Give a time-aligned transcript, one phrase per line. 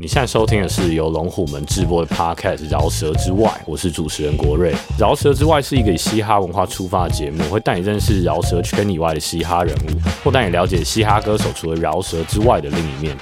[0.00, 4.72] 你现在收听的是由龙虎门直播的 Podcast《饶舌之外》，我是主持人国瑞。
[4.98, 9.88] 《饶舌之外》是一个以嘻哈文化出发的节目，会带你认识饶舌圈以外的嘻哈人物，
[10.24, 13.16] 或带你了解嘻哈歌手除了饶舌之外的另一面。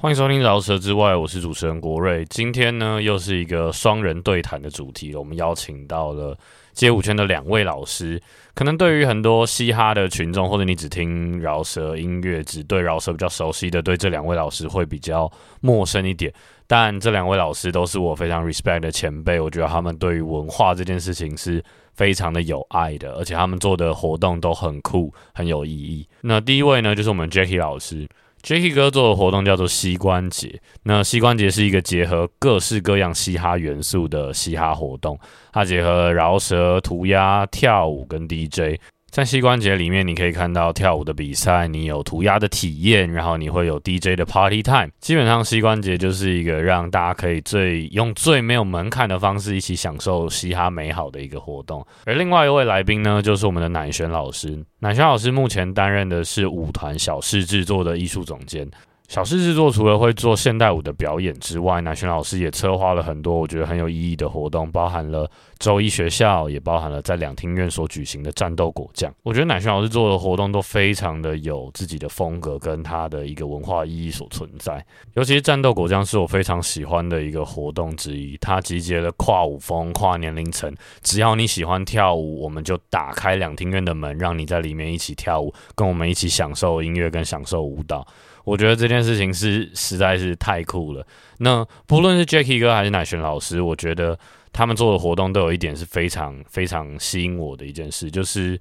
[0.00, 2.24] 欢迎收听《饶舌之外》，我是主持人国瑞。
[2.30, 5.14] 今天呢，又是一个双人对谈的主题。
[5.14, 6.34] 我们邀请到了
[6.72, 8.18] 街舞圈的两位老师。
[8.54, 16.32] 可能对于很多嘻哈的群众，或者你只听饶舌音乐，只对饶舌比较熟悉的，对这两位老师会比较陌生一点。
[16.66, 21.62] 但这两位老师都是我非常 respect 的前辈，我觉得他们对于文化这件事情是
[21.92, 26.08] 非常的有爱的，而且他们做的活动都很酷，很有意义。
[26.22, 28.08] 那第一位呢，就是我们 Jackie 老师。
[28.42, 35.18] Jacky 哥做的活动叫做膝关节，那膝关节是一个结合各式各样嘻哈元素的嘻哈活动，
[35.52, 38.80] 它结合饶舌、涂鸦、跳舞跟 DJ。
[39.10, 44.88] 在膝关节里面，你可以看到跳舞的比赛，你有涂鸦的体验，然后你会有 DJ 的 Party Time。
[45.00, 51.84] 基本上，膝关节就是一个让大家可以最用最没有门槛的方式一起享受嘻哈美好的一个活动。
[52.04, 54.64] 而另外一位来宾呢，就是我们的乃璇老师。
[54.78, 58.70] 乃璇老师目前担任的是舞团小事制作的艺术总监。
[59.10, 69.12] 小事制作除了会做现代舞的表演之外，南轩老师也策划了很多我觉得很有意义的活动，包含了周一学校，也包含了在两厅院所举行的战斗果酱。
[69.24, 74.86] 我觉得南轩老师做的活动都非常的有自己的风格，跟他的一个文化意义所存在。
[75.14, 80.72] 尤其是战斗果酱是我非常喜欢的一个活动之一，它集结了跨舞风、跨年龄层，
[81.02, 88.06] 只要你喜欢跳舞，我们就打开两厅院的门，让你在里面一起跳舞，跟我们一起享受音乐跟享受舞蹈。
[88.44, 91.06] 我觉得这件事情是实在是太酷了。
[91.38, 94.18] 那不论是 Jackie 哥还是乃璇老师，我觉得
[94.52, 98.60] 他们做的活动都有一点是非常非常吸引我的一件事，就是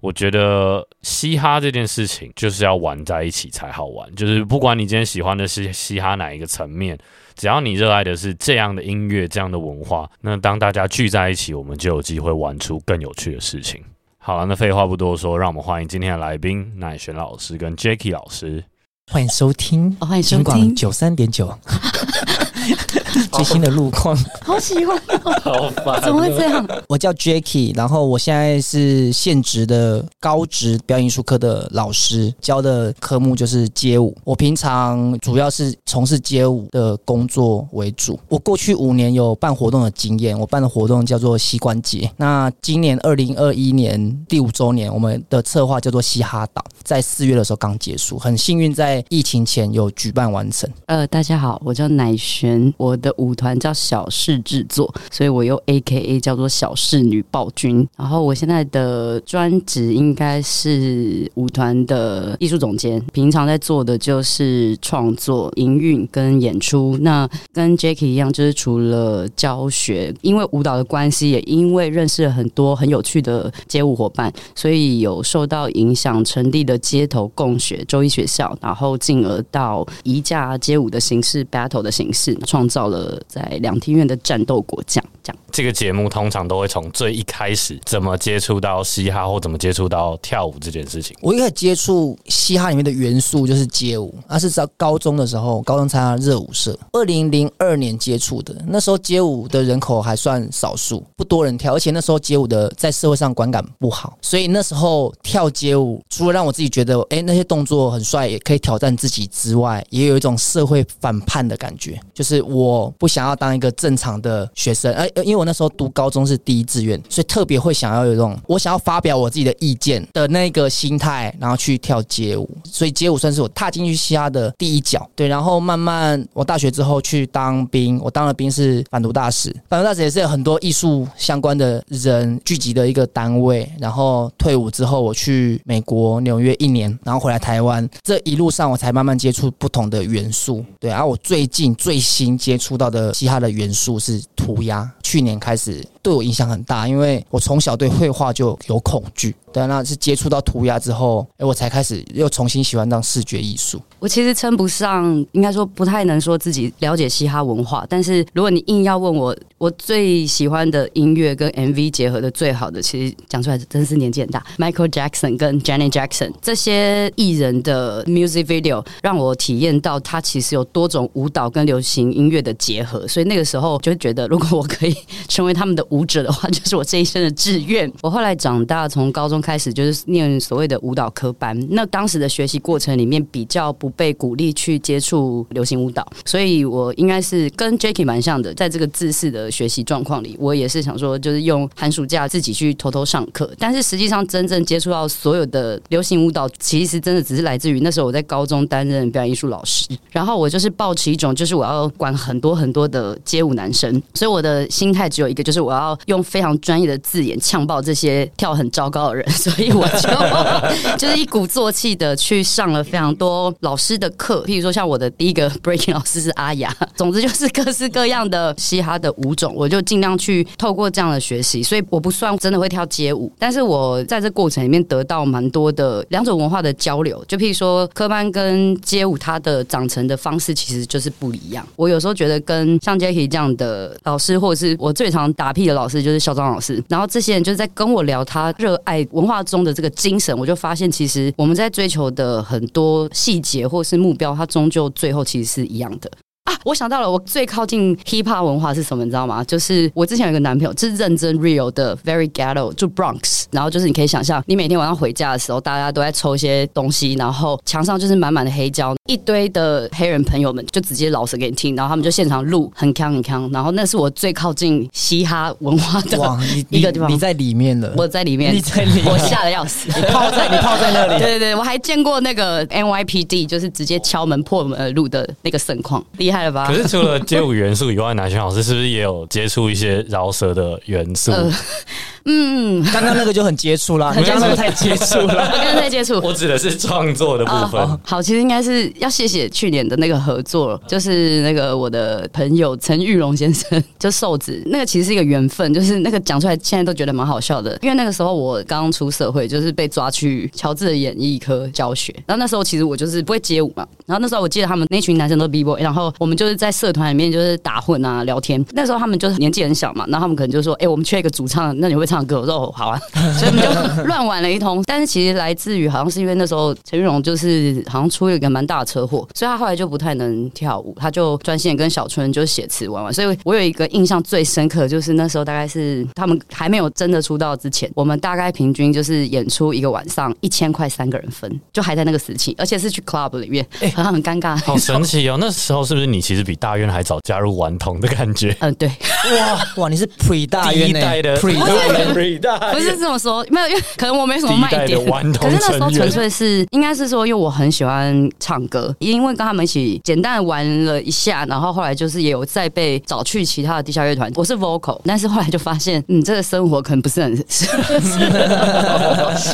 [0.00, 4.14] 我觉得嘻哈这件事情就是要玩在一起才好玩。
[4.14, 6.98] 就是不管你今天喜欢的是嘻哈哪一个层面，
[7.34, 13.82] 只要你热爱的是这样的音乐、这样的文化，那当大家聚在一起，我们就有机会玩出更有趣的事情。
[14.18, 18.64] 好了，那废话不多说，让我们欢迎今天的来宾乃璇老师跟 Jacky 老师。
[19.12, 21.56] 欢迎收听，欢迎收听九三点九。
[23.32, 24.98] 最新的路况，好喜欢，
[25.42, 26.66] 好烦，怎么会这样？
[26.88, 34.16] 我叫 Jackie，然后我现在是现职的高职表演艺术科的老师，教的科目就是街舞。
[34.24, 38.18] 我平常主要是从事街舞的工作为主。
[38.28, 42.10] 我过去五年有办活动的经验，我办的活动叫做膝关节。
[42.16, 50.68] 那今年二零二一年第五周年，我们的策划叫做嘻哈岛，在四月的时候刚结束，很幸运在疫情前有举办完成。
[50.86, 52.98] 呃，大家好，我叫乃璇，我。
[53.04, 57.86] 的舞团叫小事制作，所以我又 A K A 叫做小事女暴君。
[57.98, 66.96] 然后我现在的专职应该是舞团的艺术总监，平常在做的就是创作、营运跟演出。
[67.02, 82.93] 那跟 Jacky 一样，就是除了教学，因为舞蹈的关系，也因为认识了很多很有趣的街舞伙伴，所以有受到影响，成立的街头共学周一学校，然后进而到移架街舞的形式、battle 的形式，创造了。
[82.94, 85.42] 呃，在两厅院的战斗果酱，这样。
[85.50, 91.16] 这个节目通常都会从最一开始怎么接触到嘻哈，或怎么接触到跳舞这件事情。
[91.20, 98.54] 我一开始接触嘻哈里面的元素就是街舞，那是在高中的时候，高中参加热舞社，二零零二年接触的。
[98.68, 115.44] 那时候街舞的人口还算少数，不多人跳，而且那时候街舞的在社会上观感不好，所以那时候跳街舞，除了让我自己觉得哎那些动作很帅，也可以挑战自己之外，也有一种社会反叛的感觉，就是我不想要当一个正常的学生，哎，因为我。
[115.44, 122.48] 那时候读高中是第一志愿，所以特别会想要有一种我想要发表我自己的意见的那个心态，然后去跳街舞。
[122.64, 125.06] 所以街舞算是我踏进去嘻哈的第一脚。
[125.14, 133.70] 对，然后慢慢我大学之后去当兵，我当了兵是反毒大使，反毒大使也是有很多艺术相关的人聚集的一个单位。
[133.78, 140.64] 然后退伍之后，我去美国纽约一年，然后回来台湾，这一路上我才慢慢接触不同的元素。
[140.80, 145.34] 对，然后我最近最新接触到的嘻哈的元素是涂鸦，去年。
[145.44, 149.34] 开始对我影响很大，因为我从小对绘画就有恐惧。
[149.50, 153.80] 对，那是接触到涂鸦之后，哎，我才开始又重新喜欢上视觉艺术。
[154.00, 157.86] 我其实称不上，应该说不太能说自己了解嘻哈文化。
[157.88, 164.44] 但是如果你硬要问我，我最喜欢的音乐跟 MV 结合的最好的，其实讲出来真是年纪很大。
[164.58, 173.06] Michael Jackson 跟 Janet Jackson 这些艺人的 music video 让我体验到他其实有多种舞蹈跟流行音乐的结合。
[173.06, 174.94] 所以那个时候就会觉得，如果我可以
[175.28, 177.90] 成为他们的舞者的话，就是我这一生的志愿。
[178.02, 181.56] 我后来长大，从高中开始就是念所谓的舞蹈科班。
[181.70, 193.48] 那当时的学习过程里面，比较不被鼓励去接触流行舞蹈，所以我应该是跟 Jacky 蛮像的，在这个自式的学习状况里，我也是想说，就是用寒暑假自己去偷偷上课。
[193.58, 231.66] 但是实际上，真正接触到所有的流行舞蹈，其实真的只是来自于那时候我在高中担任表演艺术老师，然后我就是抱持一种，就是我要管很多很多的街舞男生，所以我的心态只有一个，就是我要要用非常专业的字眼呛爆这些跳很糟糕的人， 所以我就就是一鼓作气的去上了非常多老师的课，譬如说像我的第一个 breaking 老师是阿雅，总之就是各式各样的嘻哈的舞种，我就尽量去透过这样的学习，所以我不算真的会跳街舞，但是我在这过程里面得到蛮多的两种文化的交流，就譬如说科班跟街舞，它的长成的方式其实就是不一样。
[231.76, 246.10] 我有时候觉得跟像 Jackie 这样的老师，或者是我最常打屁的老师，就是校长老师，然后这些人就是在跟我聊他热爱文化中的这个精神，我就发现其实我们在追求的很多细节或是目标，它终究最后其实是一样的。
[246.44, 249.02] 啊，我想到了，我最靠近 hip hop 文化是什么？
[249.02, 249.42] 你知道吗？
[249.44, 253.44] 就是我之前有一个男朋友，就是认真 real 的，very ghetto，就 Bronx。
[253.50, 263.50] 然后就是你可以想象，你每天晚上回家的时候，大家都在抽一些东西，然后墙上就是满满的黑胶，一堆的黑人朋友们就直接老实给你听，然后他们就现场录，很康很康。
[263.50, 266.18] 然后那是我最靠近嘻哈文化的
[266.68, 267.10] 一个地方。
[267.10, 269.88] 你在里面了，我在里面，你在里面，我吓得要死。
[269.98, 276.66] 你泡在 你泡在那里，对对对，我还见过那个 NYPD，就是直接敲门破门而入的那个盛况，厉害了吧？
[276.66, 281.30] 可是除了街舞元素以外，南轩老师是不是也有接触一些饶舌的元素？
[282.26, 286.18] 嗯，刚刚那个就很接触啦，你刚刚那个太接触了，我 刚刚在接触。
[286.22, 288.00] 我指的是创作的部分。
[288.02, 312.14] 好，其实应该是要谢谢去年的那个合作，就是那个我的朋友陈玉荣先生，就瘦子，那个其实是一个缘分，就是那个讲出来现在都觉得蛮好笑的，因为那个时候我刚出社会，就是被抓去乔治的演艺科教学，然后那时候其实我就是不会街舞嘛，然后那时候我记得他们那群男生都 B boy，然后我们就是在社团里面就是打混啊聊天，那时候他们就是年纪很小嘛，然后他们可能就说，哎，我们缺一个主唱，那你会唱？
[312.14, 313.00] 唱歌，我说好啊，
[313.36, 313.60] 所以我们
[313.96, 314.80] 就乱玩了一通。
[314.86, 323.12] 但是其实来自于好像是因为那时候陈玉荣就是好像出了一个蛮大的车祸，所以他后来就不太能跳舞，他就专心跟小春就写词玩玩。
[323.12, 333.66] 所以我有一个印象最深刻，就是那时候大概是他们还没有真的出道之前，我们大概平均就是演出一个晚上一千块三个人分，就还在那个时期，而且是去 club 里面，
[333.96, 335.36] 好像很尴尬，好神奇哦。
[335.40, 338.56] 那时候是不是你其实比大渊还早加入顽童的感觉？
[338.60, 341.66] 嗯，对，哇哇，你是 pre 大渊代的 pre 大
[341.98, 342.72] 渊。
[342.72, 344.96] 不是这么说，没有，因为可能我没什么卖点。
[345.32, 354.30] 可是那时候纯粹是，应该是说，因为我很喜欢唱歌，因为跟他们一起简单玩了一下，然后后来就是也有再被找去其他的地下乐团。
[354.36, 357.32] 我是 vocal，但是后来就发现，嗯，这个生活可能不是很，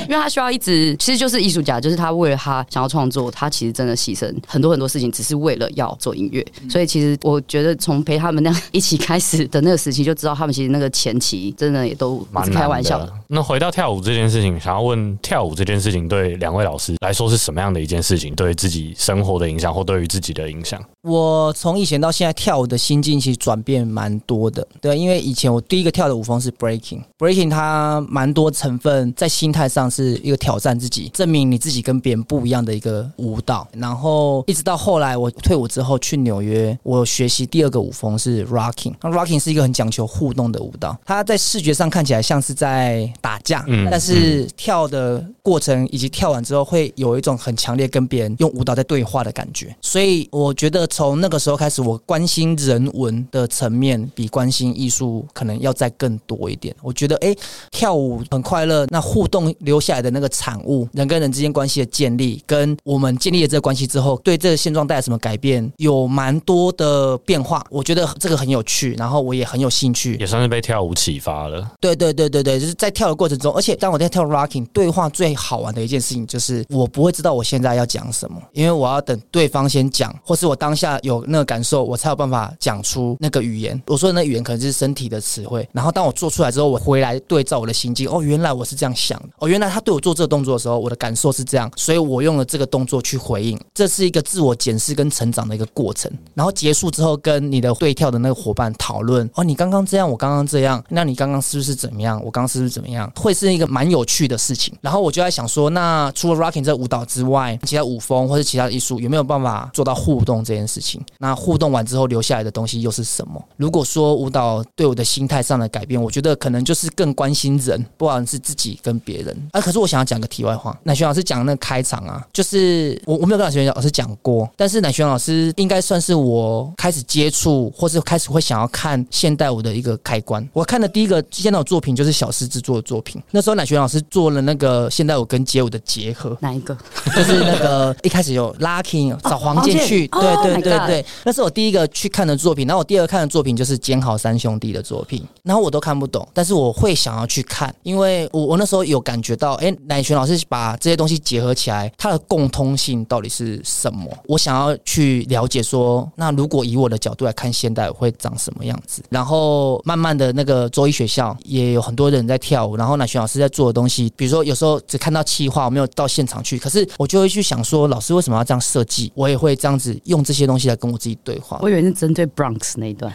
[0.08, 6.44] 因为他需要一直，其实就是艺术家，就是他为了他想要创作，他其实真的牺牲很多很多事情，只是为了要做音乐。
[6.68, 13.12] 所以其实我觉得，从陪他们那样一起开始的那个时期，就知道他们其实那个前期真的也都蛮开玩笑的。
[13.28, 18.34] 那回到跳舞这件事情，想要问跳舞这件事情对两位老师来说是什么样的一件事情？
[18.34, 20.82] 对自己生活的影响，或对于自己的影响？
[21.02, 24.66] 我从以前到现在跳舞的心境其实转变蛮多的。
[24.80, 33.66] 对，因为以前我第一个跳的舞风是 breaking，breaking 它蛮多成分在心态上是一个挑战自己，证明你自己跟别人不一样的一个舞蹈。
[33.72, 38.94] 然后一直到后来我退伍之后去纽约，我学习第二个舞风是 rocking。
[39.02, 49.74] 那 rocking 是一个很讲求互动的舞蹈，它在视觉上看起来像是在打架，但是跳的过程以及跳完之后会有一种很强烈跟别人用舞蹈在对话的感觉。
[49.80, 56.74] 所以我觉得从那个时候开始，我关心人文的层面比关心艺术可能要再更多一点。
[56.82, 57.34] 我觉得，哎，
[57.70, 67.64] 跳舞很快乐，那互动留下来的那个产物，人跟人之间关系的建立，跟我们建立了这个关系之后，对这个现状带来什么改变，有蛮多的变化。
[67.70, 71.70] 我觉得这个很有趣，然后我也很有兴趣，也算是被跳舞启发了。
[71.80, 83.80] 对对对对对，就是在跳的过程中，而且当我在跳 rocking 对话最好玩的一件事情，就是我不会知道我现在要讲什么，因为我要等对方先讲，或是我当下有那个感受，我才有办法讲出那个语言。
[83.86, 96.09] 我说的那语言可能是身体的词汇，然后当我做出来之后，我回来对照我的心境，哦，原来我是这样想的，哦，原来他对我做这个动作的时候，我的感受是这样，所以我用了这个动作去回应，这是一个自我检视跟成长的一个过程。
[96.34, 102.20] 然后结束之后跟你的对跳的那个伙伴讨论，哦，你刚刚这样，我刚刚这样，那你刚刚是不是怎么样？
[102.24, 103.10] 我刚刚是不是怎么样？
[103.16, 104.74] 会是一个蛮有趣的事情。
[104.80, 111.00] 然后我就在想说，那除了 rocking 这舞蹈之外，其他舞风或者其他的艺术有没有办法做到互动这件事情？
[111.18, 113.42] 那互动完之后留下来的东西又是什么？
[113.56, 119.48] 如果说舞蹈对我的心态上的改变，我觉得可能就是更关心人，不管是自己跟别人。
[119.52, 130.46] 啊，可是我想要讲个题外话，乃璇老师讲那个开场啊，就是我我没有跟乃璇老师讲过，但是乃轩老师应该算是我开始接触或是开始会想要看现代舞的一个开关。
[130.52, 136.76] 我看的第一个现代舞作品就是小狮制作的作品，那时候乃璇老师做了那个现代舞跟街舞的结合，哪一个？
[137.14, 142.66] 就是那个一开始有 Lucky 找黄健去，黄对对 Oh 对对，那是我第一个去看的作品。
[142.66, 154.06] 然后我第二个看的作品就是监好三兄弟的作品，然后我都看不懂，但是我会想要去看，因为我我那时候有感觉到，哎，乃璇老师把这些东西结合起来，它的共通性到底是什么？
[154.26, 159.02] 我想要去了解说，那如果以我的角度来看现代舞会长什么样子？
[159.08, 169.10] 然后慢慢的那个周一学校也有很多人在跳舞，然后乃璇老师在做的东西，比如说有时候只看到气话，我没有到现场去，可是我就会去想说，老师为什么要这样设计？
[169.14, 171.58] 我也会这样子用这些东西来跟我自己对话。
[171.62, 173.12] 我以为是针对 Bronx 那一段。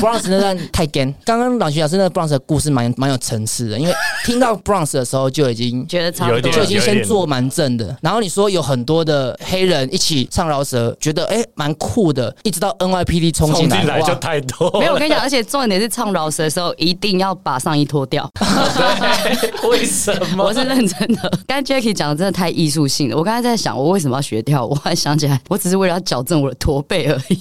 [0.00, 3.94] Bronx 那段太干，刚刚朗徐老师那个 Bronx 的故事蛮蛮有层次的，因为
[4.24, 14.70] 听到 Bronx 的时候就已经觉得差不多有一点就已经先做蛮正的，然后你说有很多的黑人一起唱饶舌，觉得哎蛮酷的，一直到 NYPD 冲进来，冲进来就太多。
[14.78, 18.30] 没有，我跟你讲，而且重点是唱饶舌的时候一定要把上衣脱掉。
[18.38, 20.44] 对，为什么？
[20.44, 21.30] 我是认真的。
[21.48, 23.16] 刚才 Jackie 讲的真的太艺术性了。
[23.16, 24.70] 我刚才在想，我为什么要学跳舞？
[24.70, 27.34] 我还想起来，我只是为了要矫正我的驼背而已。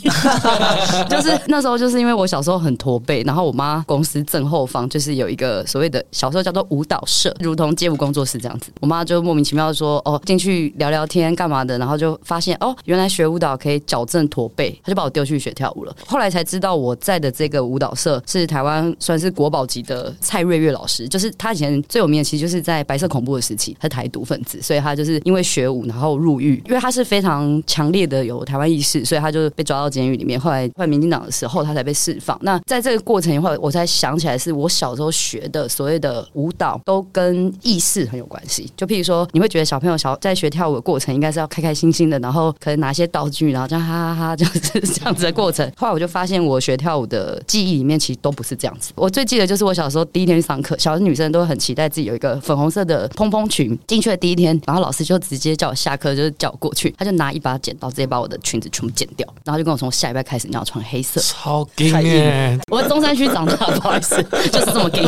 [1.08, 8.72] 就是那时候，就是因为我小时候很驼背，然后我妈公司正后方就是有一个所谓的小时候叫做舞蹈社，如同街舞工作室这样子。
[8.82, 15.96] 我妈就莫名其妙说：“哦，进去聊聊天干嘛的？”然后就发现哦，原来学舞蹈可以矫正驼背，他就把我丢去学跳舞了。
[16.08, 30.40] 后来才知道，我在的这个舞蹈社是台湾算是国宝级的蔡瑞月老师，就是他以前最有名的，其实就是在白色恐怖的时期，他台独分子，所以他就是因为学舞然后入狱，因为他是非常强烈的有台湾意识，所以他就被抓到监狱里面。
[30.40, 32.38] 后来换民进党的时候，他才被释放。
[32.42, 38.72] 那在这个过程以后，我才想起来，是我小时候学的所谓的舞蹈都跟意识很有关系。
[38.78, 45.70] 就譬如说，你会觉得小朋友小在学跳舞的过程，应该是要开开心心的，然后可能拿一些道具，然后让他哈哈哈，这样子这样子的过程。
[45.76, 48.92] 后来我就发现，我学跳舞的记忆里面其实都不是这样子。
[48.96, 53.78] 我最记得就是我小时候第一天上课，小的女生都会很期待自己有一个粉红色的蓬蓬裙。
[53.88, 61.20] 进去的第一天，然后老师就直接叫我下课，就是叫我过去，他就拿一把剪刀直接把我的裙子全部剪掉，然后就跟我从下礼拜开始你要穿黑色。
[61.22, 62.60] 超硬耶！
[62.72, 65.02] 我在中山区长大，不好意思， 就是这么给。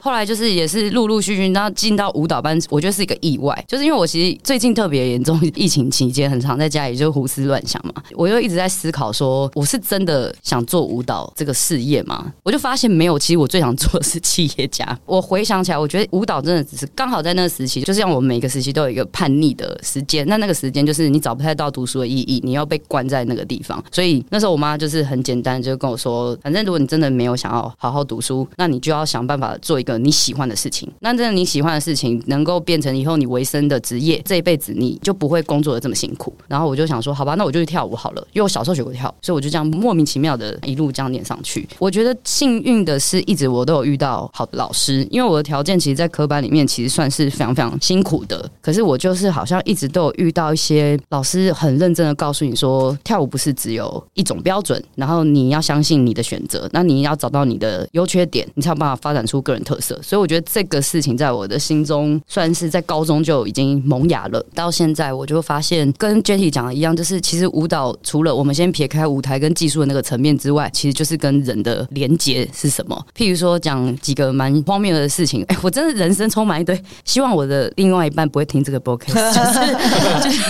[0.00, 12.32] 后来就是也是陆陆续续，然后进到舞蹈班，我觉得是一个意外，就是因为我其实最近特别严重，疫情期间很常在家里就胡思乱想嘛，我又一直在思考说，我是真的想做舞蹈这个事业吗？
[12.42, 14.86] 我就发现没有，其实我最想做的是企业家。
[15.06, 30.90] 我回想起来，我觉得舞蹈真的只是刚好在那个时期，就是像我们每个时期都有一个叛逆的时间，那那个时间就是你找不太到读书的意义，你要被关在那个地方，所以那时候我妈就是很简单，就跟我说，反正如果你真的没有想要好好读书，那你就要想办法做一个你喜欢的事情。
[31.00, 36.32] 那真的你喜欢的事情能够变成以后你维生的职业，这一辈子你就不会工作的这么辛苦。
[36.48, 41.68] 然后我就想说，好吧，那我就去跳舞好了，因为我小时候学过跳，所以我就这样莫名其妙的一路这样念上去。
[41.78, 48.48] 我觉得幸运的是，一直我都有遇到好的老师，因为我的条件其实，在科班里面其实算是非常非常辛苦的。
[48.60, 59.98] 可是我就是好像一直都有遇到一些老师很认真的告诉你说，跳舞不是只有一种标准，然后你要相信你的选择，那你要找到你的优缺点，你才有办法发展出个人特色。
[60.02, 64.44] 所以我觉得这个事情在我的心中，算是在高中就已经萌芽了。
[64.54, 73.06] 到现在，我就发现跟 Jetty 讲的一样，就是其实舞蹈除了我们先撇开舞台跟技术的那个层面之外，其实就是跟人的连接是什么。
[73.16, 80.42] 譬如说讲几个蛮荒谬的事情，哎，我真的人生充满一堆， 希望我的另外一半不会听这个 podcast， 就是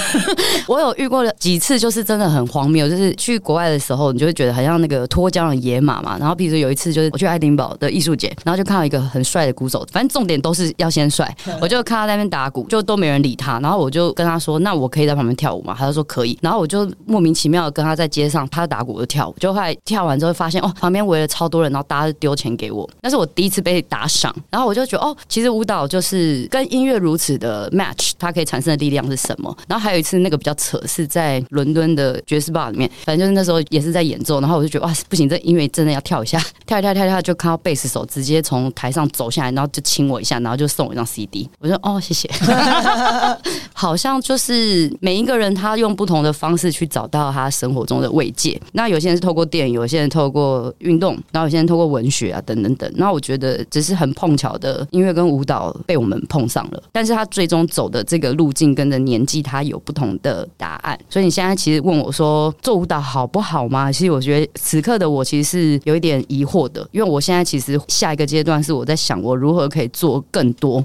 [0.66, 6.16] 我有遇过了几次，就是真的很荒谬，就是去国外的时候，你就会觉得好像那个脱缰的野马嘛。
[6.19, 11.35] 然后，比如说有一次，就是我去爱丁堡的艺术节，然后就看到一个很帅的鼓手，反正重点都是要先帅。
[11.61, 13.59] 我就看他在那边打鼓，就都没人理他。
[13.61, 16.38] 然后我就跟他说：“那我可以在旁边跳舞吗？”他就说可以。
[16.40, 19.35] 然后我就莫名其妙的跟他在街上，他打鼓我就跳舞。
[19.40, 24.35] 就后来跳完之后发现，哦，旁边围了超多人，然后大家就丢钱给我，那是我第一次被打赏。
[24.50, 29.56] 然后我就觉得，哦，其实舞蹈就是跟音乐如此的 match，它可以产生的力量是什么？
[29.66, 42.28] 然后还有一次那个比较扯，是在伦敦的爵士吧里面，反正就是那时候也是在演奏，然后我就觉得哇，不行，这音乐真的要跳一下， 跳一跳跳一跳，就看到贝斯手直接从台上走下来，然后就亲我一下，然后就送我一张 CD，我说哦，谢谢。
[43.73, 48.60] 好像就是每一个人他用不同的方式去找到到他生活中的慰藉。
[48.72, 52.90] 那有些人是透过电影，有些人透过运动，然后有些人透过文学啊等等等。
[52.96, 60.99] 那我觉得只是很碰巧的音乐跟舞蹈被我们碰上了，但是他最终走的这个路径跟着年纪，他有不同的答案。
[61.08, 63.92] 所以你现在其实问我说做舞蹈好不好吗？
[63.92, 70.84] 其实我觉得此刻的我其实是有一点疑惑的，因为我现在其实下一个阶段是我在想我如何可以做更多。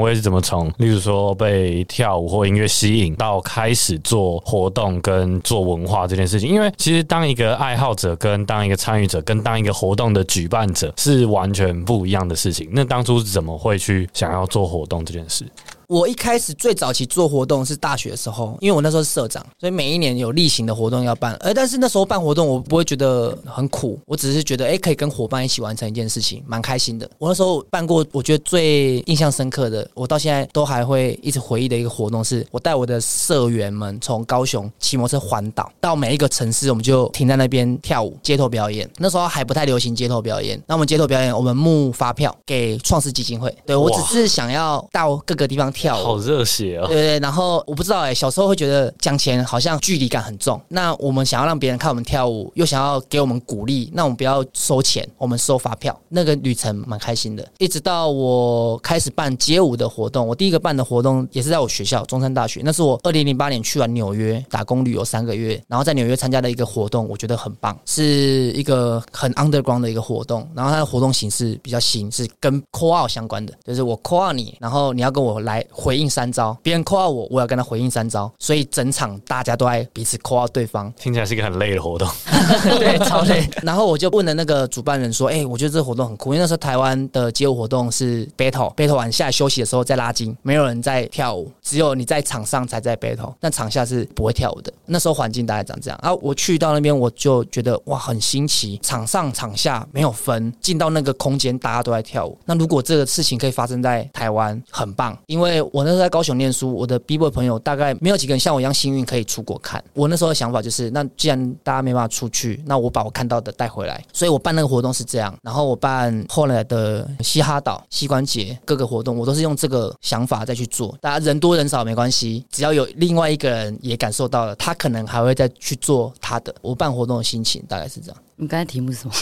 [0.00, 6.48] 位是怎么从，例如说被跳舞或音乐吸引，到开始做活动跟做文化这件事情？
[6.48, 12.68] 因为其实当一个爱好者、跟当一个参与者、跟当一个活动的举办者是完全不一样的事情。
[12.72, 15.44] 那当初是怎么会去想要做活动这件事？
[15.90, 21.36] 我一开始最早期做活动是大学的时候，因为我那时候是社长，所以每一年有例行的活动要办。
[21.40, 27.10] 而但是那时候办活动，我不会觉得很苦，我只是觉得哎，可以跟伙伴一起完成一件事情，蛮开心的。
[27.18, 38.88] 我那时候办过，我觉得最印象深刻的，我到现在都还会一直回忆的一个活动，是我带我的社员们从高雄骑摩托车环岛，到每一个城市，我们就停在那边跳舞、街头表演。
[38.98, 43.52] 那时候还不太流行街头表演，那我们街头表演，我们募发票给创世基金会。
[43.66, 46.78] 对我只是想要到各个地方跳舞，好热血。
[46.86, 50.60] 对对，然后我不知道哎，小时候会觉得讲钱好像距离感很重。
[50.68, 55.98] 那我们想要让别人看我们跳舞，又想要给我们鼓励，那我们不要收钱，我们收发票。
[56.10, 57.48] 那个旅程蛮开心的。
[57.58, 62.60] 一直到我开始办街舞的活动，我第一个办的活动也是在我学校中山大学。
[62.62, 70.46] 那是我二零零八年去完纽约打工旅游三个月，然后在纽约参加的一个活动，我觉得很棒，是一个很 underground 的一个活动。
[70.54, 76.56] 然后它的活动形式比较新，是跟 call out 相关的，就是我 call out 你，然后你要跟我来回应三招。
[76.62, 82.08] 别人 call 我，我要跟他回应三招，所以整场大家都在彼此 call 对方，听起来是一个很累的活动，
[82.78, 83.48] 对，超累。
[83.62, 94.72] 然后我就问了那个主办人说：“哎，我觉得这个活动很酷，因为那时候台湾的街舞活动是 battle，battle 完下来休息的时候再拉筋，没有人在跳舞，只有你在场上才在 battle，那场下是不会跳舞的。
[94.86, 95.98] 那时候环境大概长这样。
[96.02, 102.38] 啊，我去到那边我就觉得哇，很新奇，场上场下没有分，进到那个空间大家都在跳舞。
[102.44, 109.82] 那如果这个事情可以发生在台湾，很棒，因为我那时候在高雄念书。”我的 B boy 朋友大概没有几个人像我一样幸运可以出国看。
[109.92, 114.02] 我那时候的想法就是，那既然大家没办法出去，那我把我看到的带回来。
[114.12, 115.36] 所以我办那个活动是这样。
[115.42, 120.96] 然后我办后来的嘻哈岛、膝关节各个活动，我都是用这个想法再去做。
[121.00, 126.54] 大家人多人少没关系，只要有另外一个人也感受到了，他可能还会再去做他的。
[126.60, 128.16] 我办活动的心情大概是这样。
[128.40, 129.12] 你刚才题目是什么？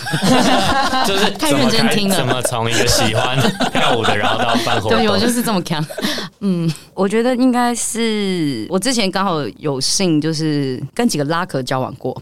[1.05, 2.15] 就是 太认真听了。
[2.17, 3.37] 怎么从一个喜欢
[3.73, 4.91] 跳舞的，然后到办活动？
[4.91, 5.85] 对，我就是这么看。
[6.41, 12.17] 嗯，我觉得应该是我之前刚好有幸，就是跟几个拉客交往过。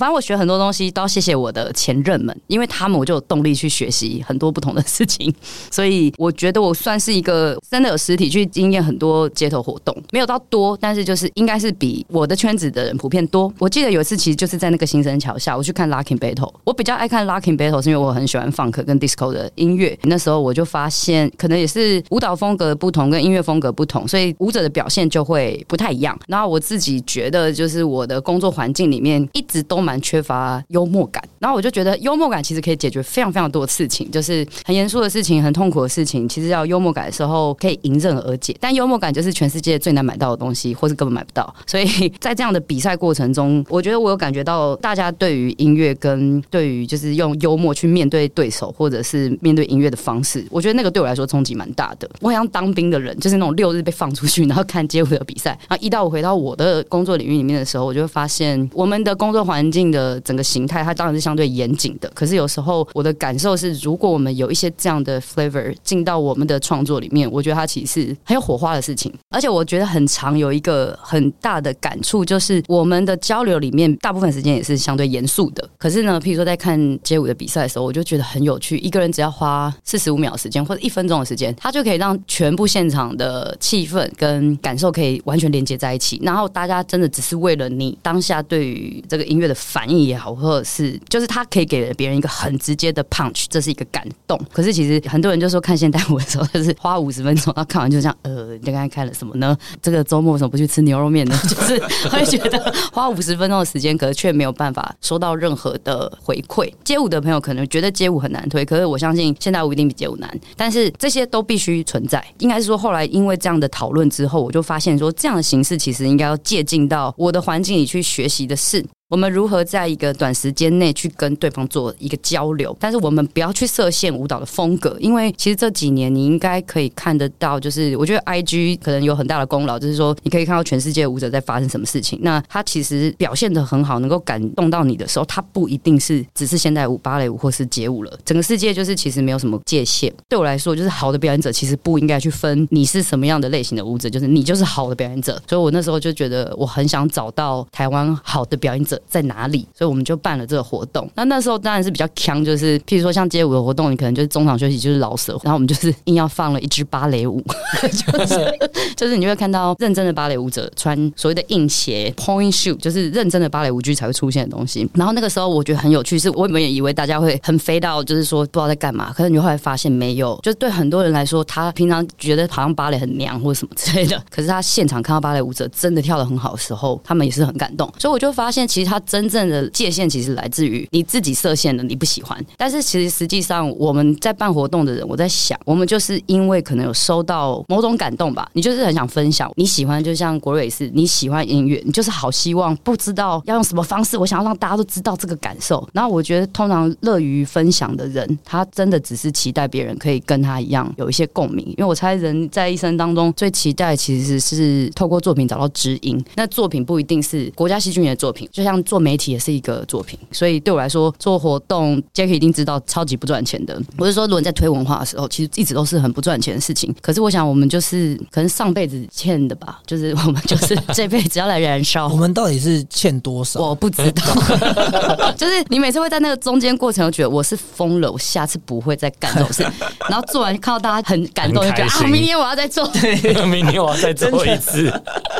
[0.00, 5.30] 反正我学很多东西都要谢谢我的前任们，因为他们我就有动力去学习很多不同的事情，
[5.70, 13.52] 所以我觉得我算是一个真的有实体去经验很多街头活动，没有到多，但是就是应该是比我的圈子的人普遍多。
[13.58, 26.18] 我记得有一次其实就是在那个新生桥下，我去看 Locking Battle，我比较爱看 Locking Battle 是因为我很喜欢 Funk 跟 Disco 的音乐，那时候我就发现可能也是舞蹈风格不同跟音乐风格不同，所以舞者的表现就会不太一样。
[26.26, 29.89] 然后我自己觉得就是我的工作环境里面一直都蛮。
[29.90, 38.56] 蛮缺乏幽默感，然后我就觉得幽默感其实可以解决非常非常多的事情，就是很严肃的事情、很痛苦的事情，其实要幽默感的时候可以迎刃而解。
[38.60, 41.52] 但幽默感就是全世界最难买到的东西，或是根本买不到。
[41.66, 52.08] 所以 在这样的比赛过程中，我觉得我有感觉到大家对于音乐跟对于就是用幽默去面对对手，或者是面对音乐的方式，我觉得那个对我来说冲击蛮大的。
[52.20, 59.79] 我好像当兵的人，就是那种六日被放出去，然后看街舞的比赛，然后一到我回到我的工作领域里面的时候，我就会发现我们的工作环境。
[59.88, 62.10] 的整个形态，它当然是相对严谨的。
[62.12, 69.12] 可是有时候我的感受是，如果我们有一些这样的 flavor 进到我们的创作里面，我觉得它其实是很有火花的事情。
[69.28, 75.68] 而且我觉得很长有一个很大的感触，就是我们的交流里面大部分时间也是相对严肃的。
[75.78, 78.78] 可是呢，譬如说在看街舞的比赛的时候，我就觉得很有趣。
[78.78, 86.18] 一个人只要花四十五秒时间或者一分钟的时间，他就可以让全部现场的气氛跟感受可以完全连接在一起。
[86.24, 89.54] 然后大家真的只是为了你当下对于这个音乐的。
[89.60, 94.40] 反应也好，或者是就是他可以给别人一个很直接的 punch，这是一个感动。
[94.52, 99.56] 可是其实很多人就说看现代舞的时候，就是花五十分钟，然后看完就这样，呃，你刚才看了什么呢？
[99.82, 101.38] 这个周末为什么不去吃牛肉面呢？
[101.46, 106.72] 就是会觉得花五十分钟的时间，可是却没有办法收到任何的回馈。
[106.82, 110.40] 街舞的朋友可能觉得街舞很难推，可是我相信现代舞一定比街舞难。
[110.56, 112.24] 但是这些都必须存在。
[112.38, 118.84] 应该是说后来因为这样的讨论之后，我就发现说这样的形式其实应该要借鉴到我的环境里去学习的是。
[119.10, 132.20] 我们如何在一个短时间内去跟对方做一个交流，但是我们不要去设限舞蹈的风格，因为其实这几年你应该可以看得到，就是我觉得 I G 可能有很大的功劳，就是说你可以看到全世界舞者在发生什么事情。
[132.22, 140.12] 那他其实表现的很好，能够感动到你的时候，他不一定是只是现代舞、芭蕾舞或是街舞了，整个世界就是其实没有什么界限。
[140.28, 145.32] 对我来说，就是好的表演者其实不应该去分你是什么样的类型的舞者，就是你就是好的表演者。
[145.48, 151.08] 所以我那时候就觉得我很想找到台湾好的表演者在哪里，所以我们就办了这个活动。
[151.14, 157.42] 那那时候当然是比较强，就是譬如说像街舞的活动，你可能就是中场休息就是老舍，然后我们就是硬要放了一支芭蕾舞，
[157.82, 158.58] 就是
[158.96, 164.88] 就是你就会看到认真的芭蕾舞者穿所谓的硬鞋 point shoe，就是认真的芭蕾舞剧才会出现的东西。
[164.94, 177.90] 然后那个时候我觉得很有趣，是我原本也以为大家会很飞到，就是说不知道在干嘛，可是你后来发现没有，就对很多人来说，他平常觉得好像芭蕾很娘或者什么之类的，可是他现场看到芭蕾舞者真的跳的很好的时候，他们也是很感动。
[177.98, 182.44] 所以我就发现，其实他真正的界限其实来自于你自己设限的，你不喜欢。
[182.56, 195.88] 但是其实实际上我们在办活动的人，我在想，我们就是因为可能有收到某种感动吧，你就是很想分享你喜欢，就像国瑞是你喜欢音乐，你就是好希望不知道要用什么方式，我想要让大家都知道这个感受。
[195.92, 201.64] 然后我觉得，通常乐于分享的人，他真的只是期待别人可以跟他一样有一些共鸣。
[201.68, 206.20] 因为我猜人在一生当中最期待其实是透过作品找到知音。
[206.34, 210.18] 那作品不一定是国家戏剧院的作品，就像做媒体也是一个作品。
[210.32, 213.80] 所以对我来说，做活动，Jacky 一定知道超级不赚钱的。
[213.96, 216.94] 我是说，如果在推文化的时候，其实一直都是很不赚钱的事情。
[217.00, 222.08] 可是我想，我们就是可能上辈子欠的吧， 就是我们就是这辈子要来燃烧。
[222.08, 223.60] 我们到底是欠多少？
[223.60, 229.62] 我不知道，就是你每次会在那个中间过程，都觉得我是疯了，我下次不会再干这种事。
[230.08, 234.88] 然后做完看到大家很感动，就觉得啊，明天我要再做， 对明天我要再做一次。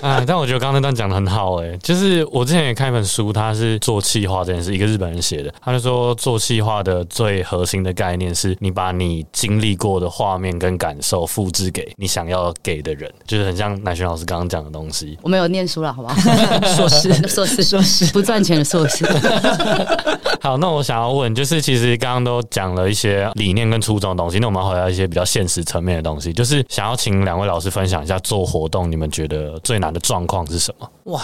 [0.03, 15.19] 啊，但我觉得刚刚那段讲的很好，哎，就是我之前也看一本书，他是做气化这件事，一个日本人写的，他就说做气化的最核心的概念是你把你经历过的画面跟感受复制给你想要给的人，就是很像乃轩老师刚刚讲的东西。
[15.23, 16.15] 我没有念书了，好不好？
[16.75, 19.05] 硕士，硕士，硕士，不赚钱的硕士。
[20.41, 30.91] 好，那我想要问，就是其实刚刚都讲了一些理念跟初衷的东西，那我们回到一些比较现实层面的东西，就是想要请两位老师分享一下做活动，你们觉得最难的状况是什么？
[31.05, 31.23] 哇，